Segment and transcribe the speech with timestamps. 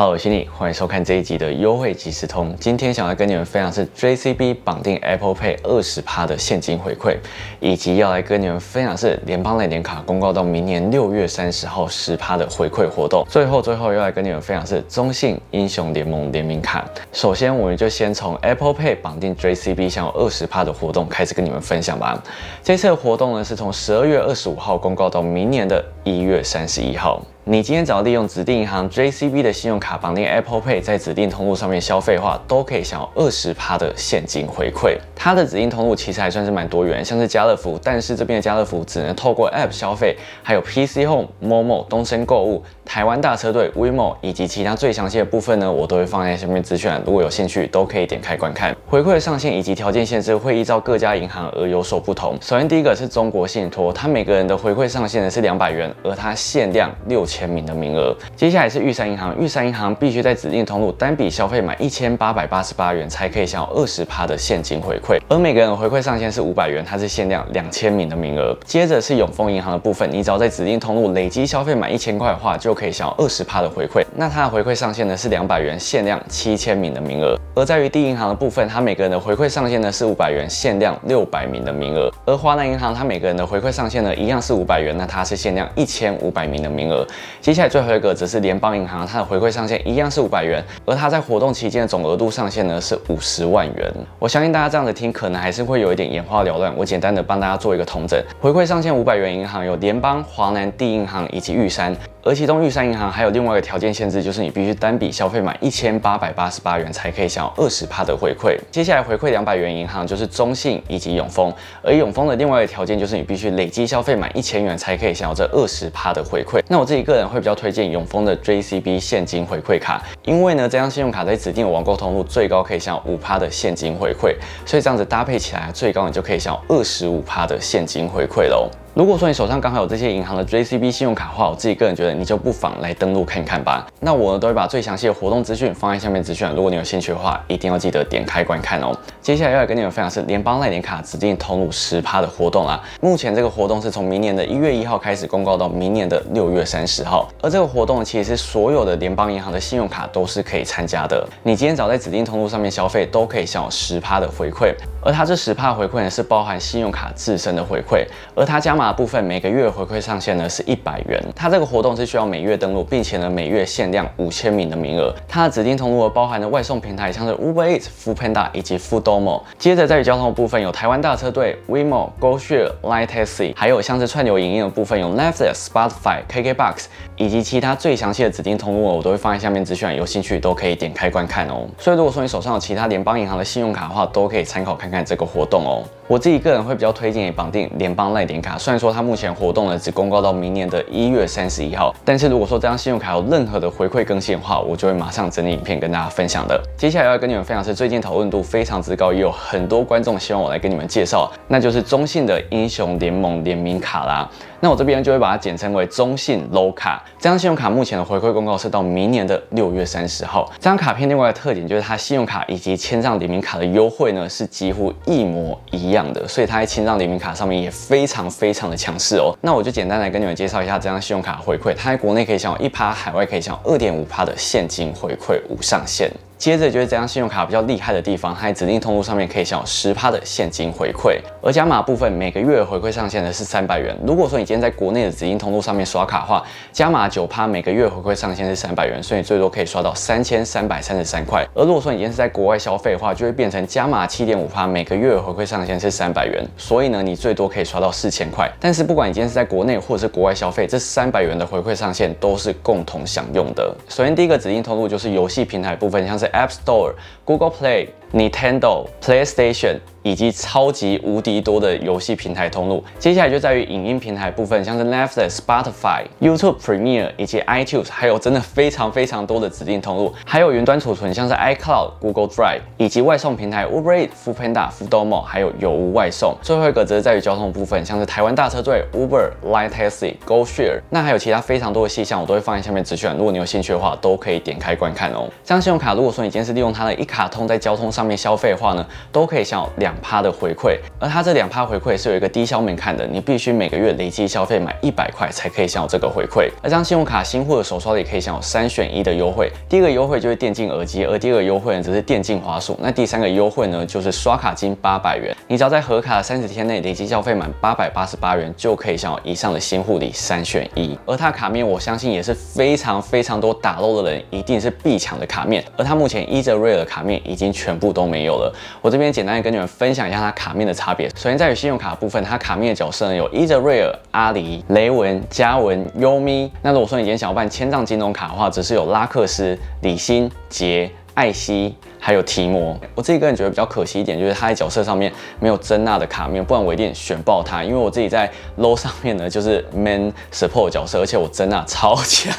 [0.00, 2.56] Hello，我是你，欢迎收看这一集的优惠即时通。
[2.58, 7.18] 今天想要跟你们分享是 JCB 绑定 Apple Pay 二十趴的现金回馈，
[7.60, 13.22] 以及要来跟你们分享是联邦类点卡公告到明年六月三十号十趴的回馈活动。
[13.28, 16.88] 最后，最后要来跟你们分享是中信英雄联盟联名卡。
[17.12, 22.18] 首先，我们就先从 Apple Pay 绑定 JCB 享有二十趴的活动开始跟你们分享吧。
[22.62, 27.20] 这次的活动呢是从十二月二十五号公告到明年的一月三十一号。
[27.44, 34.98] 你今天只要利用指定银行 JCB 的信用卡绑定 Apple Pay，在指定通路上面消费的话，都可以享有二十趴的现金回馈。
[35.16, 48.76] 它的指定通路其实还算是蛮多元，像是家乐福，但是这边的家乐福只能透过 App 消费，还有 PC Home、Momo、东升购物、台湾大车队、WeMo 以及其他最详细的部分呢，我都会放在下面资讯栏，如果有兴趣都可以点开观看。
[48.88, 52.36] 回馈的上限以及条件限制会依照各家银行而有所不同。
[52.40, 57.48] 首先第一个是中国信托，它每个人的回馈上限呢是两百元，而它限量六千。
[57.48, 68.56] 名的名额，接下来是玉山银行，玉山银行必须在指定通路单笔消费满一千八百八十八元，才可以享有二十趴的现金回馈，而每个人的回馈上限是五百元，它是限量两千名的名额。
[68.64, 77.38] 接着是永丰银行的部分，你只要在指定通路累积消费满一千块的话，就可以享有二十趴的回馈，那它的回馈上限呢是两百元，限量七千名的名额。
[77.60, 82.10] 而在于第一银行的部分，它每个人的回馈上限呢是五百元，限量六百名的名额。
[82.24, 87.06] 而华南银行它每个人的回馈上限呢一样是五百元，那它是限量一千五百名的名额。
[87.38, 93.92] 接下来最后一个则是联邦银行，它的回馈上限一样是五百元，而它在活动期间的总额度上限呢是五十万元。
[94.18, 96.74] 我相信大家这样子听，可能还是会有一点眼花缭乱。
[96.74, 101.94] 我简单的帮大家做一个统整，回馈上限五百元银行有联邦、华南、地银行以及玉山。
[102.22, 108.58] 而其中玉山银行还有另外一个条件限制，就是你必须单笔消费满一千八百八十八元才可以享二十趴的回馈。
[108.70, 116.62] 接下来回馈两百元银行就是中信以及永丰，而永丰的另外一个条件就是你必须累积消费满一千元才可以享有这二十趴的回馈。
[116.68, 124.34] 那我自己个人会比较推荐永丰的 JCB 现金回馈卡，因为呢这张信用卡在指定的网购通路最高可以享有五趴的现金回馈，
[124.66, 128.68] 所以这样子搭配起来最高你就可以享有二十五趴的现金回馈喽。
[128.92, 133.86] 如果说你手上刚好有这些银行的 JCB 信用卡的话，我自己个人觉得你就不妨来登录看看吧。
[134.00, 138.92] 那我呢都会把最详细的活动资讯放在下面资讯，如果你有兴趣的话，一定要记得点开观看哦。
[139.22, 142.82] 接下来要来跟你们分享是联邦赖点卡指定通路十趴的活动啊。
[143.00, 151.24] 目前这个活动是从明年的一月一号开始公告到明年的六月三十号，而这个活动其实是所有的联邦银行的信用卡都是可以参加的。
[151.44, 159.70] 你今天早在指定通路上面消费，都可以享有十趴的回馈，而它这十趴回馈呢是包含信用卡自身的回馈，而它加码的部分每个月。
[159.70, 165.14] 回馈上限呢是一百元，它这个活动是需要每月登录，并且呢每月限量五千名的名额。
[165.28, 169.42] 它的指定通路包含的外送平台像是 Uber Eats、Foodpanda 以及 Foodomo。
[169.58, 176.86] 接着在于交通的部分有台湾大车队、WeMo、GoShare、Line Taxi，还有像是串流影音的部分有 Netflix、Spotify、KKBox
[177.16, 181.66] 以及其他最详细的指定通路，我都会放在下面资讯，有兴趣都可以点开观看哦。
[181.78, 185.88] 所以如果说你手上有其他联邦银行的信用卡的话，都可以参考看看这个活动哦。
[186.10, 196.60] 我自己个人会比较推荐绑定联邦赖点卡，虽然说它目前活动呢只公告到明年的一月三十一号，但是如果说这张信用卡有任何的回馈更新的话，我就会马上整理影片跟大家分享的。
[196.76, 204.28] 接下来要跟你们分享是最近讨论度非常之高，也有很多观众希望我来跟你们介绍，那就是中信的英雄联盟联名卡啦。
[204.62, 207.02] 那我这边就会把它简称为中信 Low 卡。
[207.18, 210.50] 这张信用卡目前的回馈公告是到明年的六月三十号。
[210.58, 219.34] 这张卡片另外的特点就是它信用卡以及千账联名卡的优惠呢是几乎一模一样的，所以它在千账联名卡上面也非常非常的强势哦。
[219.40, 226.10] 那我就简单来跟你们介绍一下这张信用卡回馈，它在国内可以享有一趴，海外可以享有二点五趴的现金回馈无上限。
[226.40, 233.94] 接着就是这张信用卡比较厉害的地方，它在指定通路上面可以享有十趴的现金回馈，而加码部分每个月回馈上限呢是三百元。
[234.06, 236.42] 如果说你今天在国内的指定通路上面刷卡的话，
[236.72, 241.46] 加码九趴，每个月回馈上限是三百元，所以最多可以刷到三千三百三十三块。
[241.54, 248.50] 而如果说你今天是在国外消费的话，就会变成加码七点五趴，每个月回馈上限是三百元，所以呢你最多可以刷到四千块。
[248.58, 253.76] 但是不管你今天是在国内或者是国外消费，这三百元的回馈上限都是共同享用的。
[253.90, 257.94] 首先第一个指定通路就是游戏平台部分，像是 App Store。Google Play。
[258.12, 276.34] Nintendo、PlayStation 以及超级无敌多的游戏平台通路，接下来就在于影音平台部分，像是 Netflix、Spotify、YouTube Premiere 以及 iTunes，还有真的非常非常多的指定通路，还有云端储存，像是 iCloud、Google Drive 以及外送平台 Uber Eats、Foodpanda、Foodomo，还有有无外送。
[276.40, 283.10] 最后一个则是在于交通部分，像是台湾大车队、Uber、Line Taxi、GoShare，那还有其他非常多的细项，我都会放在下面资讯。
[283.18, 285.28] 如果你有兴趣的话，都可以点开观看哦。
[285.44, 287.99] 这张信用卡，如果说你今天是利用它的一卡通在交通上。
[288.00, 290.78] 上面消费的话呢，都可以享有两趴的回馈。
[290.98, 296.48] 而它这两趴回馈是有一个低消门槛的，你必须每个月累计消费满一百块才可以享有这个回馈。
[296.62, 302.74] 而张信用卡新户的手刷里可以享有三选一的优惠，第一个优惠就是电竞耳机，而第二个优惠呢则是电竞滑鼠。
[302.80, 310.98] 那第三个优惠呢就是刷卡金八百元，你只要在合卡的三十天内累计消费满八百八十八元，就可以享有以上的新户礼三选一。
[311.04, 318.52] 而它卡面我相信也是非常非常多打漏的人一定是必抢的卡面，而它目前伊泽瑞尔卡面已经全部都没有了。
[318.80, 321.08] 我这边简单的跟你们分享一下它卡面的差别。
[321.10, 326.50] 首先在于信用卡部分，它卡面的角色呢有伊泽瑞尔、阿里、雷文、嘉文、优咪。
[326.62, 330.90] 那如果说你今天想要办千账金融卡的话，只是有拉克斯、李欣、杰、
[331.20, 331.76] 艾希。
[332.02, 337.62] 还有提摩，我自己个人觉得比较可惜一点，就是他在角色上面没有真娜的卡面，不然我一定选爆他。
[337.62, 338.26] 因为我自己在
[338.56, 342.32] low 上面呢，就是 man support 角色，而且我真娜超强，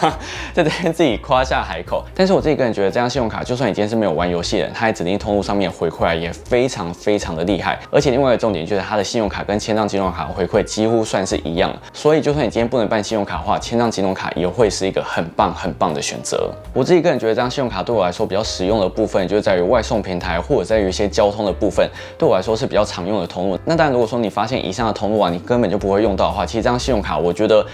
[0.52, 2.04] 在这边自己夸下海口。
[2.16, 7.80] 但是我自己个人觉得，这张信用卡，就算你今天是没有玩游戏的人，它在指定通路上面回馈来也非常非常的厉害。
[7.92, 11.72] 而且另外一个重点就是，它的信用卡跟千账金融卡回馈几乎算是一样。
[11.94, 16.50] 所以就算你今天不能办信用卡的话，千账金融卡也会是一个很棒很棒的选择。
[16.74, 21.88] 我自己个人觉得，这张信用卡对我来说比较实用用的部分，就是在于外送平台或者在于一些交通的部分，
[22.18, 23.60] 对我来说是比较常用的通路。
[23.66, 27.66] 那当然，如果说你发现以上的通路啊，你根本就不会用到的话，其实这张信用卡，我觉得。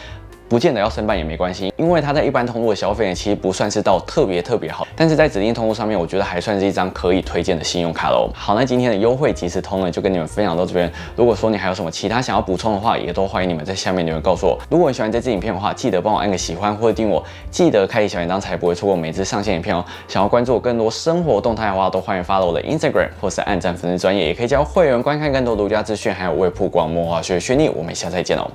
[0.50, 8.30] 不见得要申办也没关系，因为它在一般通路的消费呢，其实不算是到特别特别好，但是在指定通路上面，我觉得还算是一张可以推荐的信用卡喽。
[8.34, 10.92] 好，那今天的优惠即时通呢，就跟你们分享到这边。
[11.16, 14.58] 如果说你还有什么其他想要补充的话，也都欢迎你们在下面留言告诉我。
[14.70, 17.22] 如果你喜欢这支影片的话，记得帮我按个喜欢或者订我，
[17.52, 19.84] 记得开启小铃铛才不会错过每支上线影片哦。
[20.08, 27.68] 想要关注我更多生活动态的话，都欢迎 follow 我的 Instagram 或是按赞粉丝专业，也可以加入会员观看更多独家资讯，还有未曝光魔化学学历。
[27.70, 28.50] 我们下次再见哦，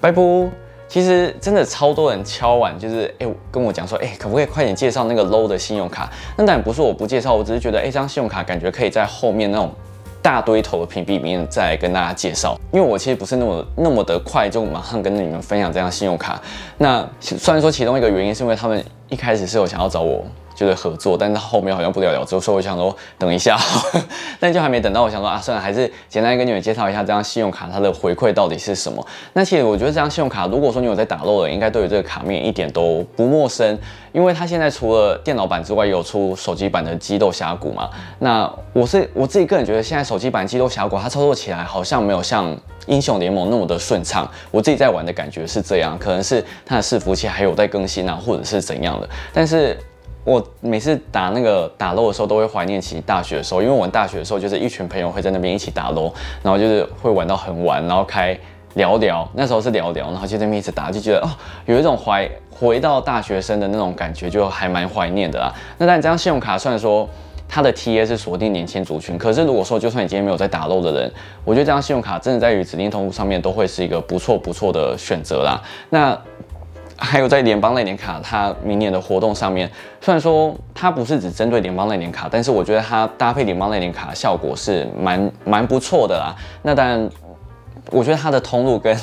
[0.00, 0.69] 拜拜。
[0.90, 6.10] 其实真的超多人敲完，就是哎跟我讲说，哎可不可以快点介绍那个 low 的信用卡？
[6.36, 9.72] 那当然不是我不介绍，我只是觉得，哎这张信用卡感觉可以在后面那种
[10.20, 12.58] 大堆头的屏蔽里面再跟大家介绍。
[12.72, 16.42] 因为我其实不是那么那么的快就马上跟你们分享这张信用卡。
[16.76, 20.24] 那虽然说其中一个原因是因为他们一开始是有想要找我。
[20.52, 23.58] 就是合作，但是后面好像不了了之，所以我想说等一下，
[24.38, 25.02] 但就还没等到。
[25.02, 29.02] 我想说啊，算了，还是简单跟你们介绍一下这张信用卡它的回馈到底是什么。
[29.32, 33.78] 那其实我觉得这张信用卡，如果说你有在打漏的，应该对于这个卡面一点都不陌生，
[34.12, 37.88] 因为它现在除了电脑版之外，有出手机版的激斗峡谷嘛。
[38.18, 42.54] 那我是我自己个人觉得，现在手机版激斗峡谷它操作起来好像没有像
[42.86, 44.30] 英雄联盟那么的顺畅。
[44.50, 48.99] 我自己在玩的感觉是这样，可能是它的伺服器还有在更新啊，或者是怎样
[49.32, 49.76] 但是。
[50.22, 56.12] 我每次打那个打漏的时候，都会怀念起大学的时候，因为我们大学的时候就是一群朋友会在那边一起打漏，
[56.42, 58.38] 然后就是会玩到很晚，然后开
[58.74, 61.28] 聊聊，那时候是聊聊，然后就在那边一直打，就觉得哦，
[61.64, 65.50] 有一种怀回到大学生的那种感觉，就还蛮怀念的啦。
[65.78, 67.08] 那但这张信用卡虽然说
[67.48, 71.10] 它的 TA 是锁定年轻族群，可是如果说就算你今天没有在打漏的人，
[71.46, 75.58] 我觉得这张信用卡真的在于指定通路上面都会是一个不错不错的选择啦。
[75.88, 76.16] 那
[77.02, 79.68] 还有在联邦类年卡，它明年的活动上面，
[80.02, 86.36] 虽然说它不是只针对联邦类年卡，但是我觉得它搭配联邦类年卡效果是蛮蛮不错的啦。
[86.62, 87.08] 那当然，
[87.90, 88.94] 我觉得它的通路跟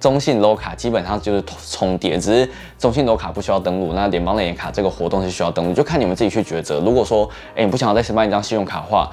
[0.00, 6.80] 中信 low 卡基本上就是重叠，只是中信 low 卡不需要登录，那联邦类年卡这个活动是需要登录，就看你们自己去抉择。
[6.80, 9.10] 如果说，哎，你不想要再申办一张信用卡的话，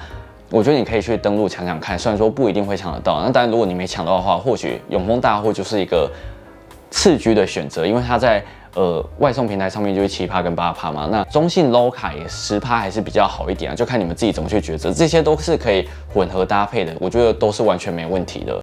[0.50, 3.20] 我觉得你可以去登录抢抢看，虽然说不一定会抢得到。
[3.22, 6.10] 那当然，如果你没抢到的话，或许永丰大户就是一个。
[6.94, 8.42] 次居的选择，因为它在
[8.74, 18.62] 呃外送平台上面就是七趴跟八趴嘛，那中信 low 卡也十趴还是比较好一点啊，就看你们自己怎么去抉择，这些都是可以混合搭配的，我觉得都是完全没问题的。